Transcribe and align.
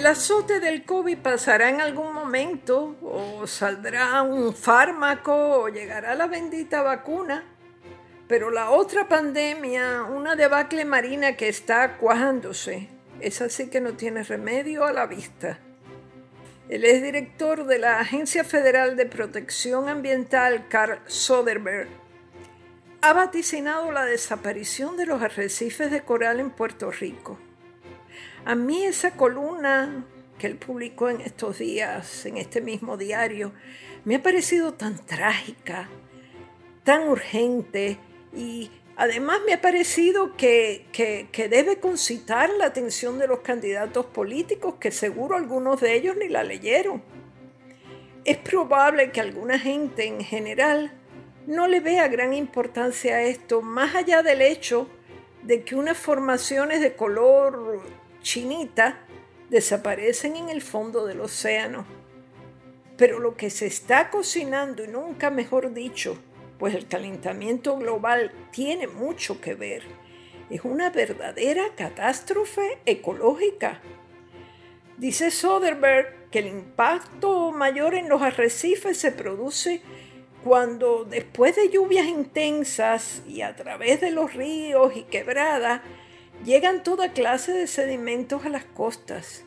El 0.00 0.06
azote 0.06 0.60
del 0.60 0.86
COVID 0.86 1.18
pasará 1.18 1.68
en 1.68 1.82
algún 1.82 2.14
momento, 2.14 2.96
o 3.02 3.46
saldrá 3.46 4.22
un 4.22 4.54
fármaco, 4.54 5.34
o 5.34 5.68
llegará 5.68 6.14
la 6.14 6.26
bendita 6.26 6.80
vacuna. 6.80 7.44
Pero 8.26 8.50
la 8.50 8.70
otra 8.70 9.08
pandemia, 9.08 10.04
una 10.04 10.36
debacle 10.36 10.86
marina 10.86 11.36
que 11.36 11.50
está 11.50 11.98
cuajándose, 11.98 12.88
esa 13.20 13.50
sí 13.50 13.68
que 13.68 13.82
no 13.82 13.92
tiene 13.92 14.22
remedio 14.22 14.86
a 14.86 14.94
la 14.94 15.04
vista. 15.04 15.58
El 16.70 16.86
exdirector 16.86 17.66
de 17.66 17.78
la 17.78 18.00
Agencia 18.00 18.42
Federal 18.42 18.96
de 18.96 19.04
Protección 19.04 19.90
Ambiental, 19.90 20.66
Carl 20.70 21.00
Soderberg, 21.08 21.88
ha 23.02 23.12
vaticinado 23.12 23.92
la 23.92 24.06
desaparición 24.06 24.96
de 24.96 25.04
los 25.04 25.20
arrecifes 25.20 25.90
de 25.90 26.00
coral 26.00 26.40
en 26.40 26.48
Puerto 26.48 26.90
Rico. 26.90 27.38
A 28.44 28.54
mí 28.54 28.84
esa 28.84 29.12
columna 29.12 30.04
que 30.38 30.46
él 30.46 30.56
publicó 30.56 31.10
en 31.10 31.20
estos 31.20 31.58
días, 31.58 32.24
en 32.24 32.38
este 32.38 32.60
mismo 32.60 32.96
diario, 32.96 33.52
me 34.04 34.16
ha 34.16 34.22
parecido 34.22 34.72
tan 34.72 34.96
trágica, 35.04 35.88
tan 36.82 37.08
urgente 37.08 37.98
y 38.34 38.70
además 38.96 39.40
me 39.44 39.52
ha 39.52 39.60
parecido 39.60 40.36
que, 40.36 40.86
que, 40.92 41.48
debe 41.48 41.78
concitar 41.78 42.50
la 42.58 42.66
atención 42.66 43.18
de 43.18 43.26
los 43.26 43.40
candidatos 43.40 44.06
políticos, 44.06 44.76
que 44.80 44.90
seguro 44.90 45.36
algunos 45.36 45.80
de 45.80 45.94
ellos 45.94 46.16
ni 46.16 46.28
la 46.28 46.42
leyeron. 46.42 47.02
Es 48.24 48.38
probable 48.38 49.10
que 49.12 49.20
alguna 49.20 49.58
gente 49.58 50.06
en 50.06 50.22
general 50.22 50.92
no 51.46 51.66
le 51.66 51.80
vea 51.80 52.08
gran 52.08 52.32
importancia 52.32 53.16
a 53.16 53.22
esto, 53.22 53.60
más 53.60 53.94
allá 53.94 54.22
del 54.22 54.40
hecho 54.40 54.88
de 55.42 55.64
que 55.64 55.74
unas 55.74 55.98
formaciones 55.98 56.80
de 56.80 56.94
color 56.94 57.82
chinita 58.22 58.98
desaparecen 59.48 60.36
en 60.36 60.48
el 60.48 60.62
fondo 60.62 61.06
del 61.06 61.20
océano. 61.20 61.84
Pero 62.96 63.18
lo 63.18 63.36
que 63.36 63.50
se 63.50 63.66
está 63.66 64.10
cocinando, 64.10 64.84
y 64.84 64.88
nunca 64.88 65.30
mejor 65.30 65.72
dicho, 65.72 66.18
pues 66.58 66.74
el 66.74 66.86
calentamiento 66.86 67.76
global 67.76 68.32
tiene 68.52 68.86
mucho 68.86 69.40
que 69.40 69.54
ver, 69.54 69.82
es 70.50 70.62
una 70.64 70.90
verdadera 70.90 71.74
catástrofe 71.76 72.78
ecológica. 72.84 73.80
Dice 74.98 75.30
Soderbergh 75.30 76.28
que 76.30 76.40
el 76.40 76.48
impacto 76.48 77.52
mayor 77.52 77.94
en 77.94 78.08
los 78.08 78.20
arrecifes 78.20 78.98
se 78.98 79.12
produce 79.12 79.80
cuando 80.44 81.04
después 81.04 81.56
de 81.56 81.70
lluvias 81.70 82.06
intensas 82.06 83.22
y 83.26 83.42
a 83.42 83.56
través 83.56 84.00
de 84.00 84.10
los 84.10 84.34
ríos 84.34 84.96
y 84.96 85.02
quebradas, 85.04 85.82
llegan 86.44 86.82
toda 86.82 87.12
clase 87.12 87.52
de 87.52 87.66
sedimentos 87.66 88.44
a 88.44 88.48
las 88.48 88.64
costas. 88.64 89.44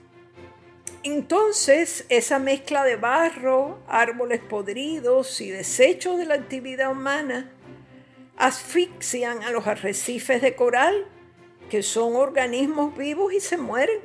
Entonces, 1.03 2.05
esa 2.09 2.39
mezcla 2.39 2.83
de 2.85 2.95
barro, 2.95 3.79
árboles 3.87 4.39
podridos 4.39 5.41
y 5.41 5.49
desechos 5.49 6.17
de 6.17 6.25
la 6.25 6.35
actividad 6.35 6.91
humana 6.91 7.51
asfixian 8.37 9.43
a 9.43 9.51
los 9.51 9.67
arrecifes 9.67 10.41
de 10.41 10.55
coral, 10.55 11.05
que 11.69 11.83
son 11.83 12.15
organismos 12.15 12.97
vivos 12.97 13.33
y 13.33 13.39
se 13.39 13.57
mueren. 13.57 13.99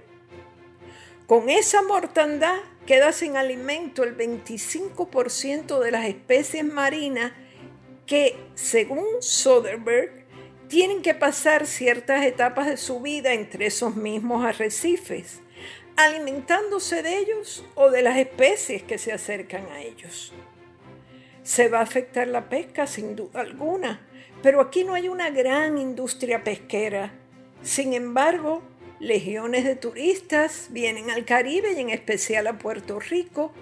Con 1.27 1.51
esa 1.51 1.83
mortandad 1.83 2.57
queda 2.87 3.13
sin 3.13 3.37
alimento 3.37 4.03
el 4.03 4.17
25% 4.17 5.79
de 5.79 5.91
las 5.91 6.07
especies 6.07 6.65
marinas 6.65 7.33
que, 8.07 8.37
según 8.55 9.05
Soderbergh, 9.21 10.18
tienen 10.69 11.03
que 11.03 11.15
pasar 11.15 11.67
ciertas 11.67 12.25
etapas 12.25 12.67
de 12.67 12.77
su 12.77 13.01
vida 13.01 13.33
entre 13.33 13.67
esos 13.67 13.97
mismos 13.97 14.45
arrecifes, 14.45 15.41
alimentándose 15.97 17.03
de 17.03 17.19
ellos 17.19 17.65
o 17.75 17.91
de 17.91 18.03
las 18.03 18.19
especies 18.19 18.83
que 18.83 18.99
se 18.99 19.13
acercan 19.13 19.67
a 19.73 19.81
ellos. 19.81 20.33
Se 21.43 21.69
va 21.69 21.79
a 21.79 21.83
afectar 21.83 22.29
la 22.29 22.49
pesca 22.49 22.87
sin 22.87 23.17
duda 23.17 23.41
alguna, 23.41 24.07
pero 24.43 24.61
aquí 24.61 24.85
no 24.85 24.95
hay 24.95 25.09
una 25.09 25.31
gran 25.31 25.79
industria 25.79 26.45
pesquera. 26.45 27.13
Sin 27.63 27.95
embargo, 27.95 28.63
legiones 29.01 29.65
de 29.65 29.75
turistas 29.75 30.69
vienen 30.71 31.11
al 31.11 31.25
Caribe 31.25 31.73
y 31.73 31.81
en 31.81 31.91
especial 31.91 32.47
a 32.47 32.59
Puerto 32.59 33.01
Rico 33.01 33.53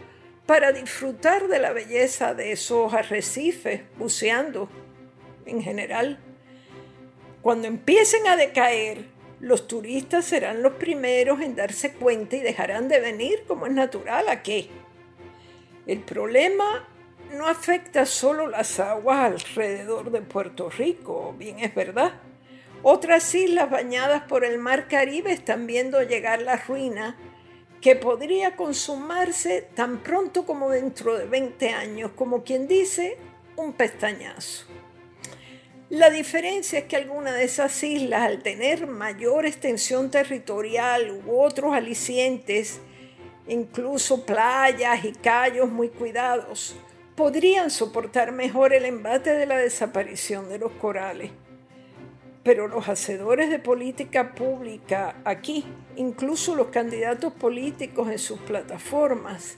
para 0.45 0.73
disfrutar 0.73 1.49
de 1.49 1.59
la 1.59 1.73
belleza 1.73 2.35
de 2.35 2.53
esos 2.53 2.93
arrecifes, 2.93 3.83
buceando 3.97 4.69
en 5.45 5.63
general. 5.63 6.19
Cuando 7.43 7.69
empiecen 7.69 8.27
a 8.27 8.37
decaer, 8.37 9.05
los 9.41 9.69
turistas 9.69 10.25
serán 10.25 10.63
los 10.63 10.75
primeros 10.75 11.41
en 11.41 11.55
darse 11.55 11.93
cuenta 11.93 12.37
y 12.37 12.41
dejarán 12.41 12.89
de 12.89 13.01
venir 13.01 13.45
como 13.47 13.67
es 13.67 13.73
natural 13.73 14.29
a 14.29 14.43
qué. 14.43 14.69
El 15.87 16.01
problema 16.01 16.89
no 17.33 17.47
afecta 17.47 18.07
solo 18.07 18.47
las 18.47 18.81
aguas 18.81 19.33
alrededor 19.33 20.11
de 20.11 20.23
Puerto 20.23 20.71
Rico, 20.71 21.35
bien 21.39 21.61
es 21.61 21.75
verdad. 21.75 22.15
Otras 22.83 23.35
islas 23.35 23.71
bañadas 23.71 24.23
por 24.23 24.45
el 24.45 24.59
mar 24.59 24.89
Caribe 24.89 25.33
están 25.33 25.67
viendo 25.67 26.03
llegar 26.03 26.43
la 26.43 26.57
ruina 26.57 27.17
que 27.81 27.97
podría 27.97 28.57
consumarse 28.57 29.63
tan 29.75 30.03
pronto 30.03 30.47
como 30.47 30.71
dentro 30.71 31.17
de 31.17 31.27
20 31.27 31.71
años, 31.71 32.11
como 32.17 32.43
quien 32.43 32.67
dice, 32.67 33.17
un 33.57 33.73
pestañazo. 33.73 34.67
La 35.89 36.11
diferencia 36.11 36.81
es 36.81 36.87
que 36.87 36.97
algunas 36.97 37.35
de 37.35 37.45
esas 37.45 37.81
islas, 37.85 38.23
al 38.23 38.43
tener 38.43 38.89
mayor 38.89 39.47
extensión 39.47 40.11
territorial 40.11 41.23
u 41.25 41.41
otros 41.41 41.75
alicientes, 41.75 42.81
incluso 43.47 44.27
playas 44.27 45.05
y 45.05 45.13
callos 45.13 45.71
muy 45.71 45.91
cuidados, 45.91 46.75
podrían 47.15 47.71
soportar 47.71 48.33
mejor 48.33 48.73
el 48.73 48.85
embate 48.85 49.31
de 49.31 49.47
la 49.47 49.59
desaparición 49.59 50.49
de 50.49 50.59
los 50.59 50.73
corales. 50.73 51.31
Pero 52.43 52.67
los 52.67 52.89
hacedores 52.89 53.49
de 53.49 53.61
política 53.61 54.35
pública 54.35 55.15
aquí, 55.25 55.65
incluso 55.95 56.57
los 56.57 56.69
candidatos 56.69 57.33
políticos 57.33 58.11
en 58.11 58.19
sus 58.19 58.41
plataformas, 58.41 59.57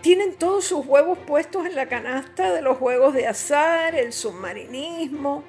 tienen 0.00 0.34
todos 0.34 0.64
sus 0.64 0.86
huevos 0.86 1.18
puestos 1.18 1.66
en 1.66 1.74
la 1.74 1.86
canasta 1.86 2.52
de 2.52 2.62
los 2.62 2.78
juegos 2.78 3.14
de 3.14 3.26
azar, 3.26 3.94
el 3.94 4.12
submarinismo, 4.12 5.44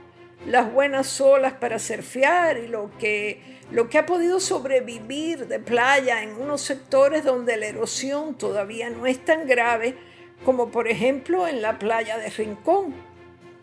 las 0.46 0.72
buenas 0.72 1.22
olas 1.22 1.54
para 1.54 1.80
surfear 1.80 2.58
y 2.58 2.68
lo 2.68 2.92
que, 2.98 3.42
lo 3.72 3.90
que 3.90 3.98
ha 3.98 4.06
podido 4.06 4.40
sobrevivir 4.40 5.48
de 5.48 5.60
playa 5.60 6.24
en 6.24 6.32
unos 6.32 6.62
sectores 6.62 7.24
donde 7.24 7.58
la 7.58 7.68
erosión 7.68 8.36
todavía 8.36 8.90
no 8.90 9.06
es 9.06 9.24
tan 9.24 9.48
grave 9.48 9.96
como 10.44 10.72
por 10.72 10.88
ejemplo 10.88 11.48
en 11.48 11.62
la 11.62 11.78
playa 11.78 12.18
de 12.18 12.30
Rincón, 12.30 12.96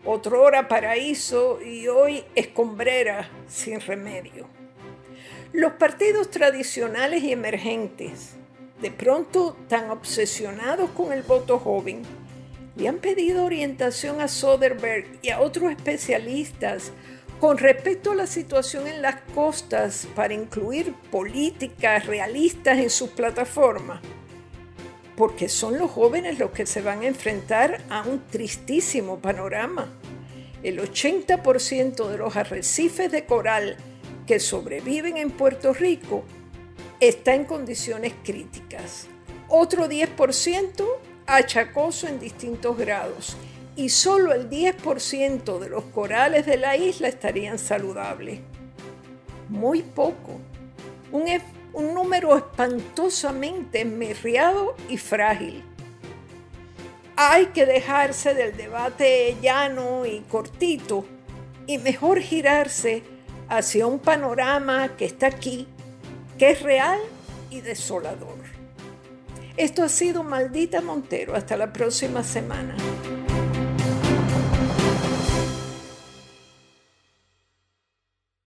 otro 0.05 0.41
hora 0.41 0.69
paraíso 0.69 1.59
y 1.61 1.87
hoy 1.87 2.23
escombrera 2.35 3.29
sin 3.47 3.81
remedio. 3.81 4.47
Los 5.51 5.73
partidos 5.73 6.29
tradicionales 6.31 7.23
y 7.23 7.33
emergentes 7.33 8.35
de 8.81 8.91
pronto 8.91 9.57
tan 9.67 9.89
obsesionados 9.89 10.89
con 10.91 11.11
el 11.11 11.23
voto 11.23 11.59
joven, 11.59 12.03
le 12.75 12.87
han 12.87 12.97
pedido 12.97 13.43
orientación 13.43 14.21
a 14.21 14.27
Soderbergh 14.27 15.19
y 15.21 15.29
a 15.29 15.41
otros 15.41 15.71
especialistas 15.71 16.93
con 17.39 17.57
respecto 17.57 18.11
a 18.11 18.15
la 18.15 18.27
situación 18.27 18.87
en 18.87 19.01
las 19.01 19.21
costas 19.33 20.07
para 20.15 20.33
incluir 20.33 20.93
políticas 21.11 22.05
realistas 22.05 22.77
en 22.77 22.89
sus 22.89 23.09
plataformas, 23.09 24.01
porque 25.15 25.49
son 25.49 25.77
los 25.77 25.91
jóvenes 25.91 26.39
los 26.39 26.51
que 26.51 26.65
se 26.65 26.81
van 26.81 27.01
a 27.01 27.07
enfrentar 27.07 27.81
a 27.89 28.03
un 28.03 28.25
tristísimo 28.27 29.19
panorama. 29.19 29.89
El 30.63 30.79
80% 30.79 32.07
de 32.07 32.17
los 32.17 32.35
arrecifes 32.35 33.11
de 33.11 33.25
coral 33.25 33.77
que 34.27 34.39
sobreviven 34.39 35.17
en 35.17 35.31
Puerto 35.31 35.73
Rico 35.73 36.25
está 36.99 37.33
en 37.33 37.45
condiciones 37.45 38.13
críticas. 38.23 39.07
Otro 39.47 39.87
10% 39.87 40.85
achacoso 41.25 42.07
en 42.07 42.19
distintos 42.19 42.77
grados 42.77 43.37
y 43.75 43.89
solo 43.89 44.33
el 44.33 44.49
10% 44.49 45.59
de 45.59 45.69
los 45.69 45.85
corales 45.85 46.45
de 46.45 46.57
la 46.57 46.75
isla 46.75 47.07
estarían 47.07 47.57
saludables. 47.57 48.41
Muy 49.47 49.81
poco. 49.81 50.39
Un, 51.11 51.25
un 51.73 51.93
número 51.93 52.35
espantosamente 52.35 53.81
enmerriado 53.81 54.75
y 54.89 54.97
frágil. 54.97 55.63
Hay 57.15 57.47
que 57.47 57.65
dejarse 57.65 58.33
del 58.33 58.55
debate 58.55 59.37
llano 59.41 60.05
y 60.05 60.21
cortito 60.21 61.05
y 61.65 61.77
mejor 61.77 62.19
girarse 62.21 63.03
hacia 63.47 63.87
un 63.87 63.99
panorama 63.99 64.95
que 64.95 65.05
está 65.05 65.27
aquí 65.27 65.67
que 66.39 66.51
es 66.51 66.61
real 66.61 66.97
y 67.51 67.59
desolador. 67.59 68.37
Esto 69.57 69.83
ha 69.83 69.89
sido 69.89 70.23
Maldita 70.23 70.79
Montero. 70.81 71.35
Hasta 71.35 71.57
la 71.57 71.73
próxima 71.73 72.23
semana. 72.23 72.75